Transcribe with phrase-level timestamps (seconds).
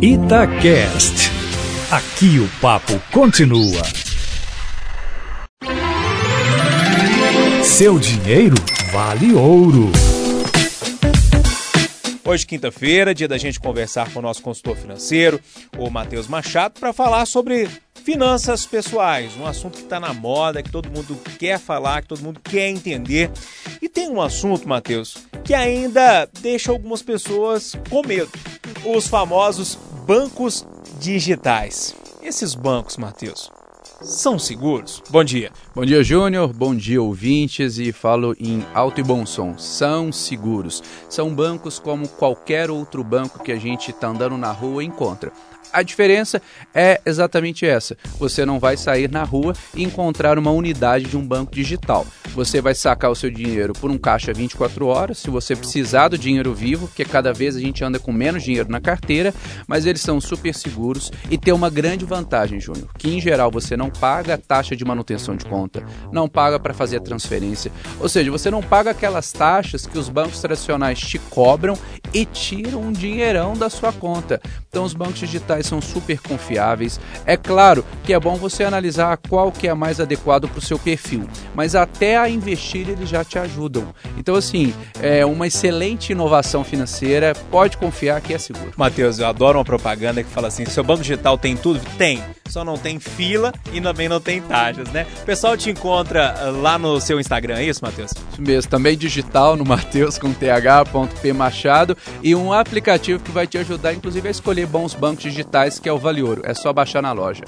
[0.00, 1.30] Itacast.
[1.90, 3.82] Aqui o papo continua.
[7.64, 8.56] Seu dinheiro
[8.92, 9.90] vale ouro.
[12.24, 15.40] Hoje, quinta-feira, dia da gente conversar com o nosso consultor financeiro,
[15.78, 17.68] o Matheus Machado, para falar sobre
[18.04, 22.22] finanças pessoais, um assunto que está na moda, que todo mundo quer falar, que todo
[22.22, 23.30] mundo quer entender.
[23.80, 28.30] E tem um assunto, Matheus, que ainda deixa algumas pessoas com medo:
[28.84, 30.66] os famosos bancos
[31.00, 31.94] digitais.
[32.22, 33.50] Esses bancos, Matheus,
[34.02, 35.02] são seguros?
[35.08, 35.50] Bom dia.
[35.74, 36.52] Bom dia, Júnior.
[36.52, 37.78] Bom dia, ouvintes.
[37.78, 39.56] E falo em alto e bom som.
[39.56, 40.82] São seguros.
[41.08, 45.32] São bancos como qualquer outro banco que a gente está andando na rua encontra.
[45.72, 46.40] A diferença
[46.74, 51.26] é exatamente essa: você não vai sair na rua e encontrar uma unidade de um
[51.26, 52.06] banco digital.
[52.34, 56.18] Você vai sacar o seu dinheiro por um caixa 24 horas, se você precisar do
[56.18, 59.34] dinheiro vivo, porque cada vez a gente anda com menos dinheiro na carteira,
[59.66, 63.76] mas eles são super seguros e tem uma grande vantagem, Júnior, que em geral você
[63.76, 68.08] não paga a taxa de manutenção de conta, não paga para fazer a transferência, ou
[68.08, 71.76] seja, você não paga aquelas taxas que os bancos tradicionais te cobram
[72.12, 74.40] e tiram um dinheirão da sua conta.
[74.68, 77.00] Então os bancos digitais são super confiáveis.
[77.24, 80.78] É claro que é bom você analisar qual que é mais adequado para o seu
[80.78, 83.94] perfil, mas até a investir eles já te ajudam.
[84.18, 88.72] Então assim, é uma excelente inovação financeira, pode confiar que é seguro.
[88.76, 91.80] Matheus, eu adoro uma propaganda que fala assim: seu banco digital tem tudo?
[91.96, 92.22] Tem.
[92.48, 95.06] Só não tem fila e também não tem taxas, né?
[95.22, 98.12] O pessoal te encontra ah, lá no seu Instagram, é isso, Matheus?
[98.12, 103.58] Isso mesmo, também digital no Mateus com th.p Machado e um aplicativo que vai te
[103.58, 106.42] ajudar, inclusive, a escolher bons bancos digitais, que é o Vale Ouro.
[106.44, 107.42] É só baixar na loja.